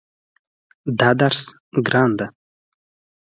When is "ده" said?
2.17-2.25